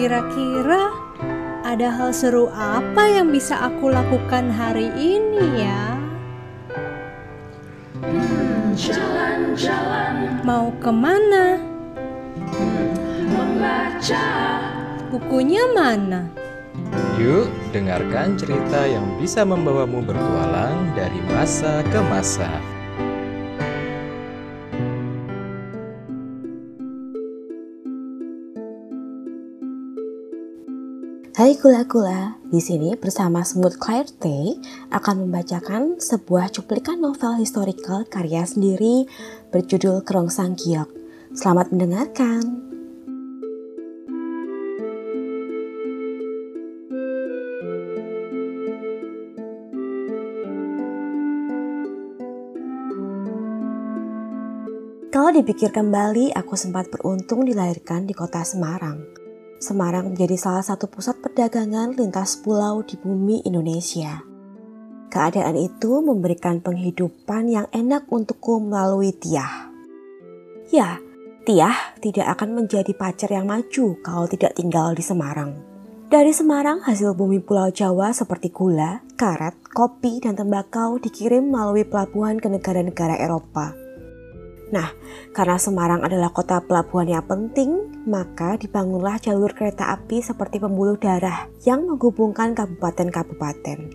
[0.00, 0.96] Kira-kira
[1.60, 5.92] ada hal seru apa yang bisa aku lakukan hari ini ya?
[8.00, 10.40] Hmm, jalan-jalan.
[10.40, 11.60] Mau ke mana?
[12.32, 12.96] Hmm,
[13.28, 14.24] membaca.
[15.12, 16.32] Bukunya mana?
[17.20, 22.48] Yuk, dengarkan cerita yang bisa membawamu bertualang dari masa ke masa.
[31.40, 34.28] Hai kula-kula, di sini bersama Smooth Claire T
[34.92, 39.08] akan membacakan sebuah cuplikan novel historical karya sendiri
[39.48, 40.92] berjudul Kerongsang Giok.
[41.32, 42.44] Selamat mendengarkan.
[55.08, 59.19] Kalau dipikir kembali, aku sempat beruntung dilahirkan di kota Semarang.
[59.60, 64.24] Semarang menjadi salah satu pusat perdagangan lintas pulau di bumi Indonesia.
[65.12, 69.68] Keadaan itu memberikan penghidupan yang enak untukku melalui Tiah.
[70.72, 70.96] Ya,
[71.44, 75.52] Tiah tidak akan menjadi pacar yang maju kalau tidak tinggal di Semarang.
[76.08, 82.40] Dari Semarang, hasil bumi Pulau Jawa seperti gula, karet, kopi, dan tembakau dikirim melalui pelabuhan
[82.40, 83.89] ke negara-negara Eropa.
[84.70, 84.94] Nah,
[85.34, 91.50] karena Semarang adalah kota pelabuhan yang penting, maka dibangunlah jalur kereta api seperti pembuluh darah
[91.66, 93.90] yang menghubungkan kabupaten-kabupaten.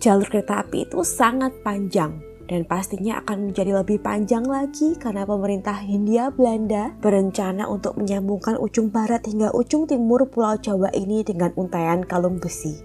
[0.00, 5.76] Jalur kereta api itu sangat panjang dan pastinya akan menjadi lebih panjang lagi karena pemerintah
[5.76, 12.08] Hindia Belanda berencana untuk menyambungkan ujung barat hingga ujung timur Pulau Jawa ini dengan untayan
[12.08, 12.80] kalung besi.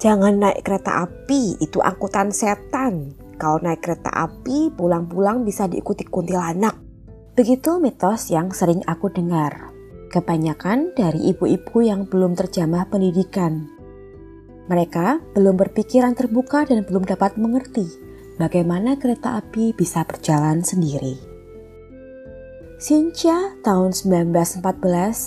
[0.00, 6.76] Jangan naik kereta api, itu angkutan setan, kalau naik kereta api, pulang-pulang bisa diikuti kuntilanak.
[7.32, 9.72] Begitu mitos yang sering aku dengar.
[10.12, 13.64] Kebanyakan dari ibu-ibu yang belum terjamah pendidikan.
[14.68, 17.88] Mereka belum berpikiran terbuka dan belum dapat mengerti
[18.36, 21.29] bagaimana kereta api bisa berjalan sendiri.
[22.80, 24.64] Sincha tahun 1914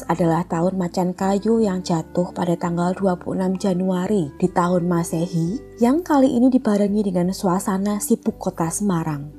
[0.09, 6.33] adalah tahun macan kayu yang jatuh pada tanggal 26 Januari di tahun Masehi yang kali
[6.33, 9.29] ini dibarengi dengan suasana sibuk kota Semarang.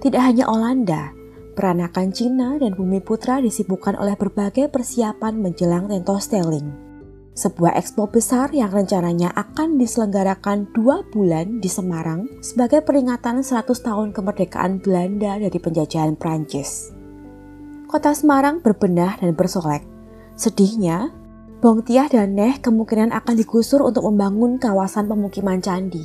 [0.00, 1.12] Tidak hanya Olanda,
[1.52, 6.72] peranakan Cina dan Bumi Putra disibukkan oleh berbagai persiapan menjelang Tentostelling.
[7.36, 14.16] Sebuah ekspo besar yang rencananya akan diselenggarakan dua bulan di Semarang sebagai peringatan 100 tahun
[14.16, 17.03] kemerdekaan Belanda dari penjajahan Prancis
[17.94, 19.86] kota Semarang berbenah dan bersolek.
[20.34, 21.14] Sedihnya,
[21.62, 26.02] Bong Tiah dan Neh kemungkinan akan digusur untuk membangun kawasan pemukiman candi.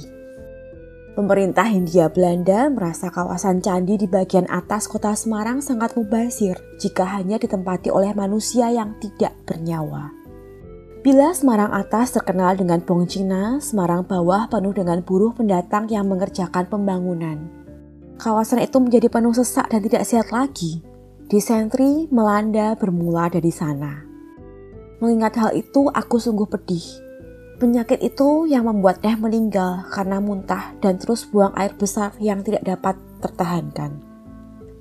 [1.17, 7.41] Pemerintah Hindia Belanda merasa kawasan candi di bagian atas kota Semarang sangat mubazir jika hanya
[7.41, 10.13] ditempati oleh manusia yang tidak bernyawa.
[11.01, 16.69] Bila Semarang atas terkenal dengan Bong Cina, Semarang bawah penuh dengan buruh pendatang yang mengerjakan
[16.69, 17.49] pembangunan.
[18.21, 20.85] Kawasan itu menjadi penuh sesak dan tidak sehat lagi.
[21.29, 24.01] Disentri melanda bermula dari sana.
[24.97, 26.81] Mengingat hal itu, aku sungguh pedih.
[27.61, 32.65] Penyakit itu yang membuat Neh meninggal karena muntah dan terus buang air besar yang tidak
[32.65, 34.01] dapat tertahankan.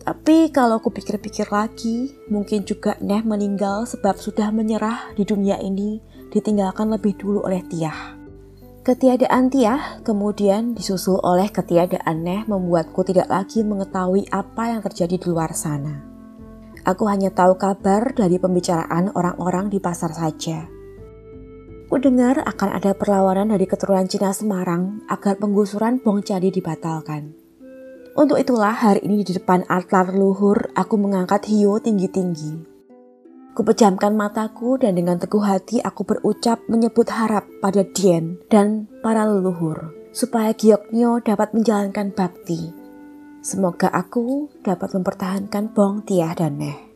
[0.01, 6.01] Tapi kalau aku pikir-pikir lagi, mungkin juga Neh meninggal sebab sudah menyerah di dunia ini
[6.33, 8.17] ditinggalkan lebih dulu oleh Tiah.
[8.89, 15.29] Ketiadaan Tiah kemudian disusul oleh ketiadaan Neh membuatku tidak lagi mengetahui apa yang terjadi di
[15.29, 16.08] luar sana.
[16.89, 20.65] Aku hanya tahu kabar dari pembicaraan orang-orang di pasar saja.
[21.85, 27.37] Ku dengar akan ada perlawanan dari keturunan Cina Semarang agar penggusuran Bong Candi dibatalkan.
[28.17, 32.65] Untuk itulah hari ini di depan altar luhur aku mengangkat hiu tinggi-tinggi.
[33.53, 39.93] Kupejamkan mataku dan dengan teguh hati aku berucap menyebut harap pada Dien dan para leluhur
[40.17, 42.89] supaya Gioknyo dapat menjalankan bakti
[43.39, 46.88] Semoga aku dapat mempertahankan Bong Tiah dan Neh.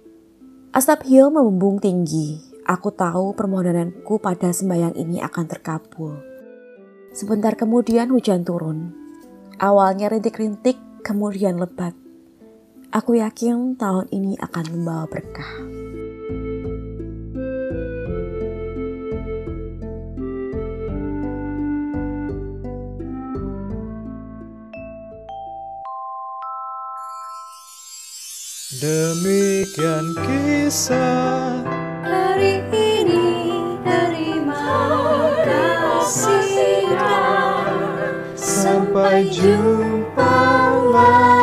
[0.73, 2.41] Asap hiu membumbung tinggi.
[2.65, 6.17] Aku tahu permohonanku pada sembahyang ini akan terkabul.
[7.13, 8.89] Sebentar kemudian hujan turun.
[9.61, 11.93] Awalnya rintik-rintik, kemudian lebat.
[12.89, 15.82] Aku yakin tahun ini akan membawa berkah.
[28.73, 31.61] Demikian kisah
[32.09, 33.53] hari ini
[33.85, 36.89] terima kasih
[38.33, 40.41] sampai jumpa
[40.89, 41.42] lagi.